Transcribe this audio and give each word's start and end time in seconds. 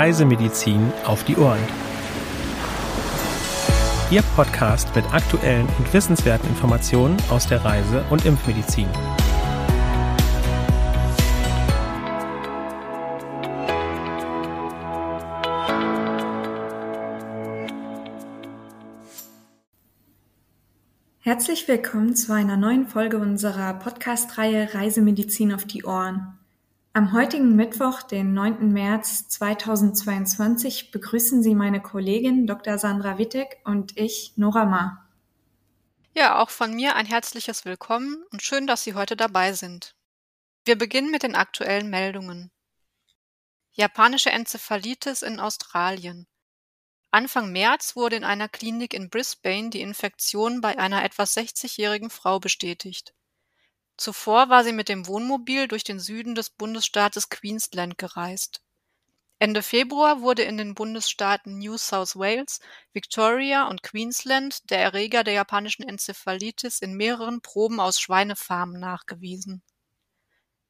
Reisemedizin 0.00 0.94
auf 1.04 1.24
die 1.24 1.36
Ohren. 1.36 1.60
Ihr 4.10 4.22
Podcast 4.34 4.96
mit 4.96 5.04
aktuellen 5.12 5.68
und 5.78 5.92
wissenswerten 5.92 6.48
Informationen 6.48 7.18
aus 7.28 7.46
der 7.46 7.62
Reise- 7.62 8.02
und 8.08 8.24
Impfmedizin. 8.24 8.88
Herzlich 21.18 21.68
willkommen 21.68 22.16
zu 22.16 22.32
einer 22.32 22.56
neuen 22.56 22.86
Folge 22.86 23.18
unserer 23.18 23.74
Podcast-Reihe 23.74 24.72
Reisemedizin 24.72 25.52
auf 25.52 25.66
die 25.66 25.84
Ohren. 25.84 26.39
Am 26.92 27.12
heutigen 27.12 27.54
Mittwoch, 27.54 28.02
den 28.02 28.34
9. 28.34 28.72
März 28.72 29.28
2022, 29.28 30.90
begrüßen 30.90 31.40
Sie 31.40 31.54
meine 31.54 31.80
Kollegin 31.80 32.48
Dr. 32.48 32.78
Sandra 32.78 33.16
Wittek 33.16 33.58
und 33.64 33.96
ich, 33.96 34.32
Nora 34.34 34.64
Ma. 34.64 35.08
Ja, 36.16 36.40
auch 36.42 36.50
von 36.50 36.74
mir 36.74 36.96
ein 36.96 37.06
herzliches 37.06 37.64
Willkommen 37.64 38.24
und 38.32 38.42
schön, 38.42 38.66
dass 38.66 38.82
Sie 38.82 38.94
heute 38.94 39.14
dabei 39.14 39.52
sind. 39.52 39.94
Wir 40.64 40.76
beginnen 40.76 41.12
mit 41.12 41.22
den 41.22 41.36
aktuellen 41.36 41.90
Meldungen. 41.90 42.50
Japanische 43.70 44.30
Enzephalitis 44.30 45.22
in 45.22 45.38
Australien. 45.38 46.26
Anfang 47.12 47.52
März 47.52 47.94
wurde 47.94 48.16
in 48.16 48.24
einer 48.24 48.48
Klinik 48.48 48.94
in 48.94 49.10
Brisbane 49.10 49.70
die 49.70 49.80
Infektion 49.80 50.60
bei 50.60 50.76
einer 50.76 51.04
etwa 51.04 51.22
60-jährigen 51.22 52.10
Frau 52.10 52.40
bestätigt. 52.40 53.14
Zuvor 54.00 54.48
war 54.48 54.64
sie 54.64 54.72
mit 54.72 54.88
dem 54.88 55.06
Wohnmobil 55.06 55.68
durch 55.68 55.84
den 55.84 56.00
Süden 56.00 56.34
des 56.34 56.48
Bundesstaates 56.48 57.28
Queensland 57.28 57.98
gereist. 57.98 58.62
Ende 59.38 59.62
Februar 59.62 60.22
wurde 60.22 60.42
in 60.42 60.56
den 60.56 60.74
Bundesstaaten 60.74 61.58
New 61.58 61.76
South 61.76 62.16
Wales, 62.16 62.60
Victoria 62.94 63.68
und 63.68 63.82
Queensland 63.82 64.70
der 64.70 64.78
Erreger 64.78 65.22
der 65.22 65.34
japanischen 65.34 65.82
Enzephalitis 65.82 66.78
in 66.80 66.94
mehreren 66.94 67.42
Proben 67.42 67.78
aus 67.78 68.00
Schweinefarmen 68.00 68.80
nachgewiesen. 68.80 69.62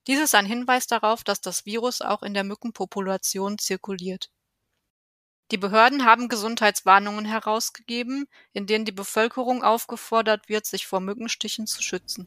Dies 0.09 0.19
ist 0.19 0.35
ein 0.35 0.47
Hinweis 0.47 0.89
darauf, 0.89 1.23
dass 1.23 1.41
das 1.41 1.65
Virus 1.65 2.01
auch 2.01 2.25
in 2.25 2.35
der 2.35 2.43
Mückenpopulation 2.43 3.59
zirkuliert. 3.59 4.33
Die 5.53 5.57
Behörden 5.57 6.05
haben 6.05 6.27
Gesundheitswarnungen 6.29 7.27
herausgegeben, 7.27 8.27
in 8.53 8.67
denen 8.67 8.87
die 8.87 8.91
Bevölkerung 8.91 9.63
aufgefordert 9.63 10.49
wird, 10.49 10.67
sich 10.67 10.89
vor 10.89 10.99
Mückenstichen 10.99 11.69
zu 11.69 11.81
schützen. 11.81 12.27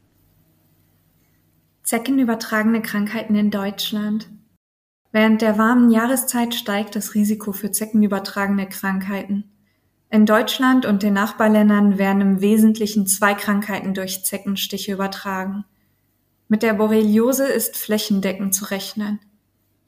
Zeckenübertragene 1.83 2.81
Krankheiten 2.81 3.35
in 3.35 3.51
Deutschland. 3.51 4.29
Während 5.11 5.41
der 5.41 5.57
warmen 5.57 5.91
Jahreszeit 5.91 6.55
steigt 6.55 6.95
das 6.95 7.13
Risiko 7.13 7.51
für 7.51 7.71
zeckenübertragene 7.71 8.69
Krankheiten. 8.69 9.51
In 10.09 10.25
Deutschland 10.25 10.85
und 10.85 11.03
den 11.03 11.13
Nachbarländern 11.13 11.97
werden 11.97 12.21
im 12.21 12.41
Wesentlichen 12.41 13.05
zwei 13.05 13.33
Krankheiten 13.33 13.93
durch 13.93 14.23
Zeckenstiche 14.23 14.93
übertragen. 14.93 15.65
Mit 16.47 16.63
der 16.63 16.73
Borreliose 16.73 17.47
ist 17.47 17.75
flächendeckend 17.75 18.55
zu 18.55 18.65
rechnen. 18.65 19.19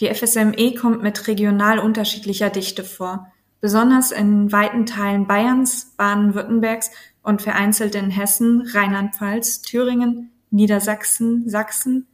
Die 0.01 0.13
FSME 0.13 0.75
kommt 0.75 1.01
mit 1.01 1.27
regional 1.29 1.79
unterschiedlicher 1.79 2.49
Dichte 2.49 2.83
vor, 2.83 3.31
besonders 3.61 4.11
in 4.11 4.51
weiten 4.51 4.85
Teilen 4.85 5.27
Bayerns, 5.27 5.93
Baden-Württembergs 5.95 6.91
und 7.23 7.41
vereinzelt 7.41 7.95
in 7.95 8.09
Hessen, 8.09 8.67
Rheinland-Pfalz, 8.73 9.61
Thüringen, 9.61 10.31
Niedersachsen, 10.55 11.47
Sachsen, 11.49 12.07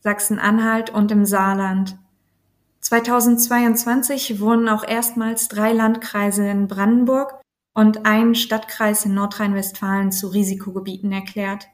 Sachsen-Anhalt 0.00 0.90
und 0.90 1.10
im 1.10 1.24
Saarland. 1.24 1.98
2022 2.80 4.40
wurden 4.40 4.68
auch 4.68 4.86
erstmals 4.86 5.48
drei 5.48 5.72
Landkreise 5.72 6.48
in 6.48 6.68
Brandenburg 6.68 7.40
und 7.74 8.06
ein 8.06 8.34
Stadtkreis 8.34 9.04
in 9.04 9.14
Nordrhein-Westfalen 9.14 10.12
zu 10.12 10.28
Risikogebieten 10.28 11.12
erklärt. 11.12 11.66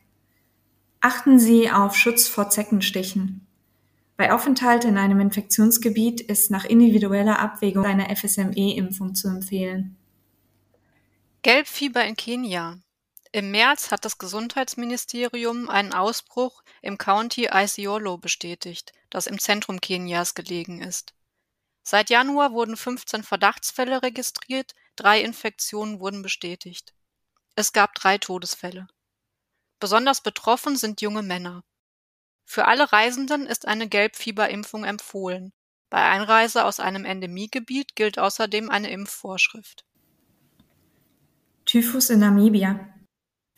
Achten 1.00 1.38
Sie 1.38 1.70
auf 1.70 1.94
Schutz 1.94 2.26
vor 2.26 2.48
Zeckenstichen. 2.48 3.46
Bei 4.16 4.32
Aufenthalt 4.32 4.84
in 4.84 4.96
einem 4.96 5.20
Infektionsgebiet 5.20 6.20
ist 6.22 6.50
nach 6.50 6.64
individueller 6.64 7.38
Abwägung 7.38 7.84
eine 7.84 8.14
FSME-Impfung 8.14 9.14
zu 9.14 9.28
empfehlen. 9.28 9.96
Gelbfieber 11.42 12.04
in 12.04 12.16
Kenia. 12.16 12.78
Im 13.34 13.50
März 13.50 13.90
hat 13.90 14.04
das 14.04 14.18
Gesundheitsministerium 14.18 15.68
einen 15.68 15.92
Ausbruch 15.92 16.62
im 16.82 16.98
County 16.98 17.48
Isiolo 17.52 18.16
bestätigt, 18.16 18.92
das 19.10 19.26
im 19.26 19.40
Zentrum 19.40 19.80
Kenias 19.80 20.36
gelegen 20.36 20.80
ist. 20.80 21.14
Seit 21.82 22.10
Januar 22.10 22.52
wurden 22.52 22.76
15 22.76 23.24
Verdachtsfälle 23.24 24.04
registriert, 24.04 24.76
drei 24.94 25.20
Infektionen 25.20 25.98
wurden 25.98 26.22
bestätigt. 26.22 26.94
Es 27.56 27.72
gab 27.72 27.96
drei 27.96 28.18
Todesfälle. 28.18 28.86
Besonders 29.80 30.20
betroffen 30.20 30.76
sind 30.76 31.00
junge 31.00 31.22
Männer. 31.22 31.64
Für 32.44 32.66
alle 32.66 32.92
Reisenden 32.92 33.48
ist 33.48 33.66
eine 33.66 33.88
Gelbfieberimpfung 33.88 34.84
empfohlen. 34.84 35.52
Bei 35.90 36.04
Einreise 36.04 36.64
aus 36.64 36.78
einem 36.78 37.04
Endemiegebiet 37.04 37.96
gilt 37.96 38.16
außerdem 38.16 38.70
eine 38.70 38.90
Impfvorschrift. 38.90 39.84
Typhus 41.64 42.10
in 42.10 42.20
Namibia. 42.20 42.93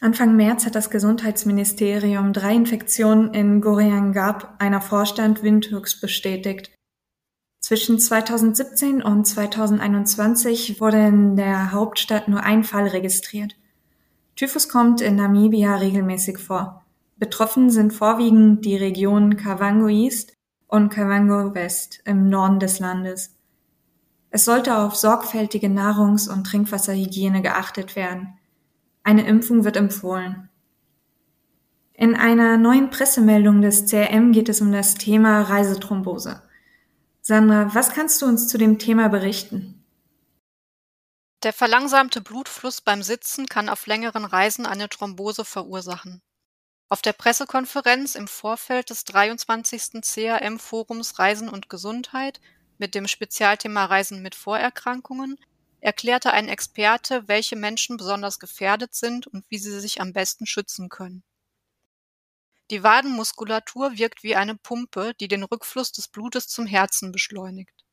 Anfang 0.01 0.37
März 0.37 0.67
hat 0.67 0.75
das 0.75 0.91
Gesundheitsministerium 0.91 2.35
drei 2.35 2.55
Infektionen 2.55 3.33
in 3.33 3.63
Goreangab, 3.63 4.55
einer 4.59 4.83
Vorstand 4.83 5.43
Windhoeks, 5.43 6.01
bestätigt. 6.01 6.71
Zwischen 7.61 7.99
2017 7.99 9.03
und 9.03 9.25
2021 9.25 10.81
wurde 10.81 10.99
in 10.99 11.37
der 11.37 11.73
Hauptstadt 11.73 12.29
nur 12.29 12.43
ein 12.43 12.63
Fall 12.63 12.89
registriert. 12.89 13.57
Typhus 14.37 14.69
kommt 14.69 15.01
in 15.01 15.17
Namibia 15.17 15.77
regelmäßig 15.77 16.39
vor. 16.39 16.85
Betroffen 17.17 17.71
sind 17.71 17.95
vorwiegend 17.95 18.67
die 18.67 18.77
Regionen 18.77 19.39
Kavango 19.39 19.89
East 19.89 20.35
und 20.69 20.91
Kavango 20.91 21.55
West 21.55 22.03
im 22.05 22.29
Norden 22.29 22.61
des 22.61 22.79
Landes. 22.79 23.35
Es 24.29 24.45
sollte 24.45 24.77
auf 24.77 24.95
sorgfältige 24.95 25.69
Nahrungs- 25.69 26.29
und 26.29 26.45
Trinkwasserhygiene 26.45 27.41
geachtet 27.41 27.97
werden. 27.97 28.39
Eine 29.07 29.25
Impfung 29.25 29.63
wird 29.63 29.77
empfohlen. 29.77 30.49
In 31.93 32.17
einer 32.17 32.57
neuen 32.57 32.91
Pressemeldung 32.91 33.63
des 33.63 33.87
CRM 33.87 34.33
geht 34.33 34.49
es 34.49 34.61
um 34.61 34.73
das 34.73 34.95
Thema 34.95 35.43
Reisethrombose. 35.43 36.43
Sandra, 37.23 37.73
was 37.73 37.91
kannst 37.91 38.21
du 38.21 38.27
uns 38.27 38.49
zu 38.49 38.59
dem 38.59 38.81
Thema 38.81 39.09
berichten? 39.09 39.85
Der 41.45 41.53
verlangsamte 41.53 42.21
Blutfluss 42.21 42.81
beim 42.81 43.05
Sitzen 43.05 43.47
kann 43.47 43.69
auf 43.69 43.87
längeren 43.87 44.25
Reisen 44.25 44.67
eine 44.67 44.89
Thrombose 44.89 45.45
verursachen. 45.45 46.21
Auf 46.89 47.01
der 47.01 47.13
Pressekonferenz 47.13 48.17
im 48.17 48.27
Vorfeld 48.27 48.91
des 48.91 49.05
23. 49.05 50.03
CRM-Forums 50.03 51.21
Reisen 51.21 51.49
und 51.49 51.69
Gesundheit 51.69 52.41
mit 52.77 52.97
dem 52.97 53.07
Spezialthema 53.07 53.85
Reisen 53.85 54.21
mit 54.21 54.35
Vorerkrankungen 54.35 55.39
erklärte 55.81 56.33
ein 56.33 56.49
Experte, 56.49 57.29
welche 57.29 57.57
Menschen 57.57 57.97
besonders 57.97 58.39
gefährdet 58.39 58.95
sind 58.95 59.27
und 59.27 59.45
wie 59.49 59.59
sie 59.59 59.81
sich 59.81 60.01
am 60.01 60.13
besten 60.13 60.47
schützen 60.47 60.89
können. 60.89 61.23
Die 62.71 62.83
Wadenmuskulatur 62.83 63.97
wirkt 63.97 64.25
wie 64.25 64.35
eine 64.35 64.57
Pumpe, 64.57 65.15
die 65.21 65.29
den 65.29 65.45
Rückfluss 65.45 65.93
des 65.93 66.09
Blutes 66.09 66.49
zum 66.49 66.67
Herzen 66.67 67.13
beschleunigt. 67.13 67.85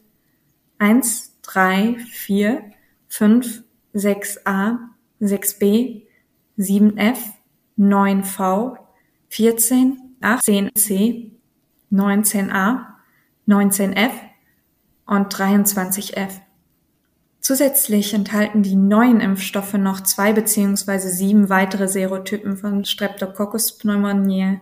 1, 0.77 1.39
3, 1.41 1.97
4, 2.09 2.61
5, 3.09 3.63
6a, 3.93 4.77
6b, 5.19 6.03
7f, 6.57 7.17
9v, 7.77 8.77
14, 9.27 10.06
18c, 10.21 11.31
19a, 11.91 12.85
19f 13.47 14.11
und 15.05 15.33
23f. 15.33 16.41
Zusätzlich 17.39 18.13
enthalten 18.13 18.61
die 18.61 18.75
neuen 18.75 19.21
Impfstoffe 19.21 19.73
noch 19.73 20.01
zwei 20.01 20.33
beziehungsweise 20.33 21.09
sieben 21.09 21.49
weitere 21.49 21.87
Serotypen 21.87 22.57
von 22.57 22.83
Streptococcus 22.83 23.77
pneumoniae. 23.77 24.59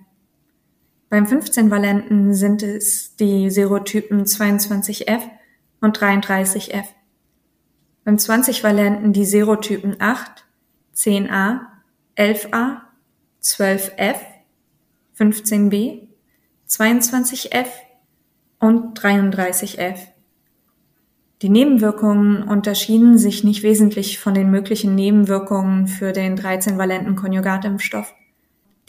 Beim 1.09 1.25
15-Valenten 1.25 2.33
sind 2.33 2.61
es 2.61 3.15
die 3.15 3.49
Serotypen 3.49 4.25
22f 4.25 5.21
und 5.81 5.97
33f. 5.97 6.85
Beim 8.03 8.17
20-Valenten 8.17 9.13
die 9.13 9.25
Serotypen 9.25 9.95
8, 9.99 10.45
10a, 10.95 11.61
11a, 12.17 12.81
12f, 13.41 14.17
15b, 15.17 16.07
22f 16.67 17.67
und 18.59 18.99
33f. 18.99 19.97
Die 21.41 21.49
Nebenwirkungen 21.49 22.43
unterschieden 22.43 23.17
sich 23.17 23.43
nicht 23.43 23.61
wesentlich 23.63 24.19
von 24.19 24.33
den 24.33 24.49
möglichen 24.51 24.95
Nebenwirkungen 24.95 25.87
für 25.87 26.11
den 26.11 26.37
13-valenten 26.37 27.15
Konjugatimpfstoff. 27.15 28.13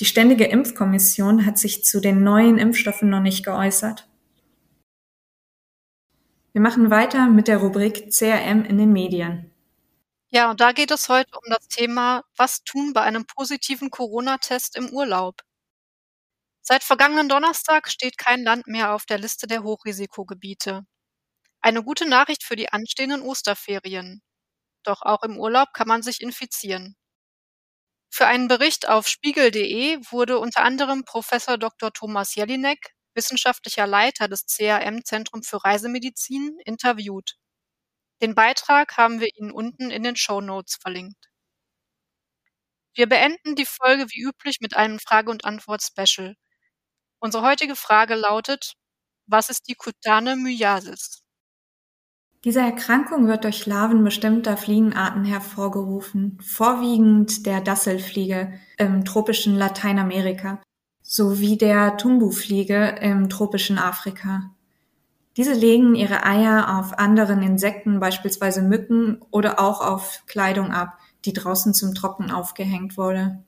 Die 0.00 0.04
Ständige 0.04 0.44
Impfkommission 0.44 1.46
hat 1.46 1.58
sich 1.58 1.84
zu 1.84 2.00
den 2.00 2.22
neuen 2.22 2.58
Impfstoffen 2.58 3.08
noch 3.08 3.20
nicht 3.20 3.44
geäußert. 3.44 4.08
Wir 6.52 6.60
machen 6.60 6.90
weiter 6.90 7.28
mit 7.28 7.48
der 7.48 7.58
Rubrik 7.58 8.10
CRM 8.10 8.64
in 8.64 8.78
den 8.78 8.92
Medien. 8.92 9.50
Ja, 10.30 10.50
und 10.50 10.60
da 10.60 10.72
geht 10.72 10.90
es 10.90 11.08
heute 11.08 11.30
um 11.36 11.50
das 11.50 11.68
Thema, 11.68 12.24
was 12.36 12.64
tun 12.64 12.92
bei 12.92 13.02
einem 13.02 13.26
positiven 13.26 13.90
Corona-Test 13.90 14.76
im 14.76 14.88
Urlaub? 14.90 15.42
Seit 16.68 16.82
vergangenen 16.82 17.28
Donnerstag 17.28 17.88
steht 17.88 18.18
kein 18.18 18.42
Land 18.42 18.66
mehr 18.66 18.92
auf 18.92 19.06
der 19.06 19.18
Liste 19.18 19.46
der 19.46 19.62
Hochrisikogebiete. 19.62 20.84
Eine 21.60 21.84
gute 21.84 22.08
Nachricht 22.08 22.42
für 22.42 22.56
die 22.56 22.72
anstehenden 22.72 23.22
Osterferien. 23.22 24.20
Doch 24.82 25.02
auch 25.02 25.22
im 25.22 25.38
Urlaub 25.38 25.68
kann 25.74 25.86
man 25.86 26.02
sich 26.02 26.20
infizieren. 26.20 26.96
Für 28.10 28.26
einen 28.26 28.48
Bericht 28.48 28.88
auf 28.88 29.06
spiegel.de 29.06 29.98
wurde 30.10 30.40
unter 30.40 30.62
anderem 30.62 31.04
Professor 31.04 31.56
Dr. 31.56 31.92
Thomas 31.92 32.34
Jelinek, 32.34 32.96
wissenschaftlicher 33.14 33.86
Leiter 33.86 34.26
des 34.26 34.46
CRM 34.46 35.04
Zentrum 35.04 35.44
für 35.44 35.62
Reisemedizin, 35.62 36.58
interviewt. 36.64 37.36
Den 38.20 38.34
Beitrag 38.34 38.96
haben 38.96 39.20
wir 39.20 39.28
Ihnen 39.36 39.52
unten 39.52 39.92
in 39.92 40.02
den 40.02 40.16
Show 40.16 40.40
Notes 40.40 40.78
verlinkt. 40.82 41.30
Wir 42.96 43.08
beenden 43.08 43.54
die 43.54 43.66
Folge 43.66 44.06
wie 44.10 44.22
üblich 44.22 44.58
mit 44.60 44.76
einem 44.76 44.98
Frage- 44.98 45.30
und 45.30 45.44
Antwort-Special. 45.44 46.34
Unsere 47.20 47.46
heutige 47.46 47.76
Frage 47.76 48.14
lautet, 48.14 48.74
was 49.26 49.50
ist 49.50 49.68
die 49.68 49.74
kutane 49.74 50.36
Myiasis? 50.36 51.22
Diese 52.44 52.60
Erkrankung 52.60 53.26
wird 53.26 53.44
durch 53.44 53.66
Larven 53.66 54.04
bestimmter 54.04 54.56
Fliegenarten 54.56 55.24
hervorgerufen, 55.24 56.38
vorwiegend 56.40 57.44
der 57.44 57.60
Dasselfliege 57.60 58.52
im 58.78 59.04
tropischen 59.04 59.56
Lateinamerika 59.56 60.62
sowie 61.02 61.56
der 61.56 61.96
Tumbufliege 61.96 62.96
im 63.00 63.28
tropischen 63.28 63.78
Afrika. 63.78 64.50
Diese 65.36 65.52
legen 65.52 65.94
ihre 65.94 66.24
Eier 66.24 66.78
auf 66.78 66.98
anderen 66.98 67.42
Insekten, 67.42 68.00
beispielsweise 68.00 68.62
Mücken, 68.62 69.22
oder 69.30 69.60
auch 69.60 69.80
auf 69.80 70.22
Kleidung 70.26 70.72
ab, 70.72 70.98
die 71.24 71.32
draußen 71.32 71.74
zum 71.74 71.94
Trocknen 71.94 72.30
aufgehängt 72.30 72.96
wurde. 72.96 73.42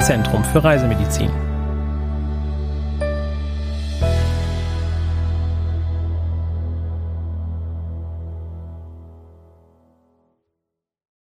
Zentrum 0.00 0.44
für 0.44 0.64
Reisemedizin. 0.64 1.41